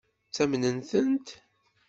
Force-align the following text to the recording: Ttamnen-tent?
Ttamnen-tent? 0.29 1.27